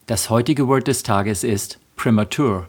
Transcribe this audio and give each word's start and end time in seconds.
Das 0.06 0.30
heutige 0.30 0.68
Word 0.68 0.88
des 0.88 1.02
Tages 1.02 1.44
ist 1.44 1.78
premature. 1.96 2.68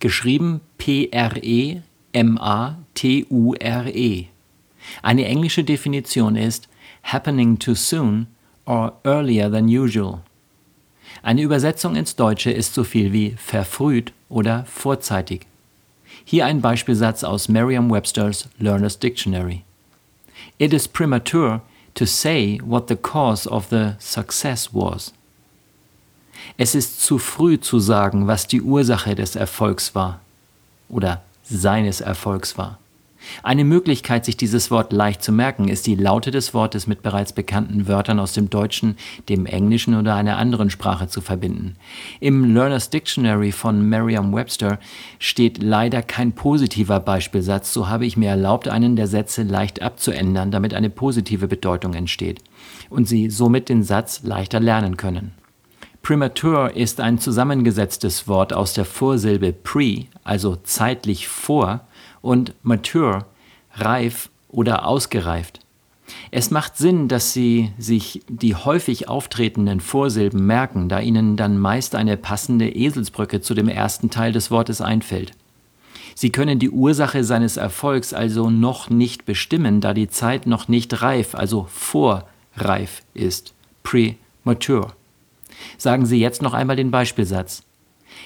Geschrieben 0.00 0.60
P-R-E-M-A-T-U-R-E. 0.78 1.91
-E. 2.14 4.26
Eine 5.02 5.24
englische 5.24 5.64
Definition 5.64 6.36
ist 6.36 6.68
happening 7.02 7.58
too 7.58 7.74
soon 7.74 8.26
or 8.66 8.92
earlier 9.04 9.50
than 9.50 9.66
usual. 9.66 10.20
Eine 11.22 11.42
Übersetzung 11.42 11.96
ins 11.96 12.16
Deutsche 12.16 12.50
ist 12.50 12.74
so 12.74 12.84
viel 12.84 13.12
wie 13.12 13.34
verfrüht 13.36 14.12
oder 14.28 14.64
vorzeitig. 14.64 15.46
Hier 16.24 16.46
ein 16.46 16.60
Beispielsatz 16.60 17.24
aus 17.24 17.48
Merriam-Webster's 17.48 18.48
Learner's 18.58 18.98
Dictionary. 18.98 19.64
It 20.58 20.72
is 20.72 20.88
premature 20.88 21.60
to 21.94 22.06
say 22.06 22.60
what 22.64 22.88
the 22.88 22.96
cause 22.96 23.48
of 23.48 23.68
the 23.70 23.92
success 23.98 24.70
was. 24.72 25.12
Es 26.56 26.74
ist 26.74 27.00
zu 27.00 27.18
früh 27.18 27.60
zu 27.60 27.78
sagen, 27.78 28.26
was 28.26 28.46
die 28.46 28.62
Ursache 28.62 29.14
des 29.14 29.36
Erfolgs 29.36 29.94
war 29.94 30.20
oder 30.88 31.22
seines 31.52 32.00
Erfolgs 32.00 32.58
war. 32.58 32.78
Eine 33.42 33.64
Möglichkeit, 33.64 34.24
sich 34.24 34.36
dieses 34.36 34.70
Wort 34.70 34.92
leicht 34.92 35.22
zu 35.22 35.32
merken, 35.32 35.68
ist 35.68 35.86
die 35.86 35.94
Laute 35.94 36.30
des 36.30 36.54
Wortes 36.54 36.86
mit 36.86 37.02
bereits 37.02 37.32
bekannten 37.32 37.86
Wörtern 37.86 38.18
aus 38.18 38.32
dem 38.32 38.50
Deutschen, 38.50 38.96
dem 39.28 39.46
Englischen 39.46 39.96
oder 39.96 40.14
einer 40.14 40.38
anderen 40.38 40.70
Sprache 40.70 41.08
zu 41.08 41.20
verbinden. 41.20 41.76
Im 42.20 42.54
Learner's 42.54 42.90
Dictionary 42.90 43.52
von 43.52 43.88
Merriam-Webster 43.88 44.78
steht 45.18 45.62
leider 45.62 46.02
kein 46.02 46.32
positiver 46.32 47.00
Beispielsatz, 47.00 47.72
so 47.72 47.88
habe 47.88 48.06
ich 48.06 48.16
mir 48.16 48.30
erlaubt, 48.30 48.68
einen 48.68 48.96
der 48.96 49.06
Sätze 49.06 49.42
leicht 49.42 49.82
abzuändern, 49.82 50.50
damit 50.50 50.74
eine 50.74 50.90
positive 50.90 51.48
Bedeutung 51.48 51.94
entsteht 51.94 52.40
und 52.90 53.08
Sie 53.08 53.30
somit 53.30 53.68
den 53.68 53.82
Satz 53.82 54.22
leichter 54.22 54.60
lernen 54.60 54.96
können. 54.96 55.32
Premature 56.02 56.72
ist 56.72 57.00
ein 57.00 57.18
zusammengesetztes 57.18 58.26
Wort 58.26 58.52
aus 58.52 58.72
der 58.72 58.84
Vorsilbe 58.84 59.52
pre, 59.52 60.06
also 60.24 60.56
zeitlich 60.56 61.28
vor, 61.28 61.86
und 62.20 62.54
mature, 62.64 63.26
reif 63.74 64.28
oder 64.48 64.84
ausgereift. 64.86 65.60
Es 66.32 66.50
macht 66.50 66.76
Sinn, 66.76 67.06
dass 67.06 67.32
Sie 67.32 67.72
sich 67.78 68.22
die 68.28 68.56
häufig 68.56 69.08
auftretenden 69.08 69.78
Vorsilben 69.78 70.44
merken, 70.44 70.88
da 70.88 70.98
Ihnen 70.98 71.36
dann 71.36 71.56
meist 71.56 71.94
eine 71.94 72.16
passende 72.16 72.68
Eselsbrücke 72.68 73.40
zu 73.40 73.54
dem 73.54 73.68
ersten 73.68 74.10
Teil 74.10 74.32
des 74.32 74.50
Wortes 74.50 74.80
einfällt. 74.80 75.32
Sie 76.16 76.30
können 76.30 76.58
die 76.58 76.70
Ursache 76.70 77.22
seines 77.22 77.56
Erfolgs 77.56 78.12
also 78.12 78.50
noch 78.50 78.90
nicht 78.90 79.24
bestimmen, 79.24 79.80
da 79.80 79.94
die 79.94 80.08
Zeit 80.08 80.48
noch 80.48 80.66
nicht 80.66 81.00
reif, 81.00 81.36
also 81.36 81.68
vorreif 81.70 83.02
ist, 83.14 83.54
premature. 83.84 84.94
Sagen 85.78 86.06
Sie 86.06 86.20
jetzt 86.20 86.42
noch 86.42 86.54
einmal 86.54 86.76
den 86.76 86.90
Beispielsatz. 86.90 87.62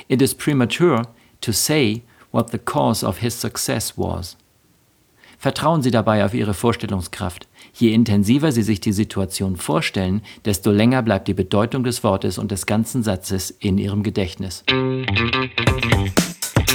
It 0.09 0.23
is 0.23 0.35
premature 0.35 1.03
to 1.41 1.53
say 1.53 2.03
what 2.33 2.51
the 2.51 2.59
cause 2.59 3.07
of 3.07 3.19
his 3.19 3.41
success 3.41 3.97
was. 3.97 4.37
Vertrauen 5.39 5.83
Sie 5.83 5.91
dabei 5.91 6.25
auf 6.25 6.35
Ihre 6.35 6.55
Vorstellungskraft. 6.55 7.47
Je 7.75 7.93
intensiver 7.93 8.53
Sie 8.53 8.63
sich 8.63 8.81
die 8.81 8.93
Situation 8.93 9.57
vorstellen, 9.57 10.23
desto 10.45 10.71
länger 10.71 11.03
bleibt 11.03 11.29
die 11.29 11.35
Bedeutung 11.35 11.85
des 11.85 12.03
Wortes 12.03 12.39
und 12.39 12.51
des 12.51 12.67
ganzen 12.67 13.03
Satzes 13.03 13.51
in 13.51 13.79
Ihrem 13.79 14.03
Gedächtnis. 14.03 14.65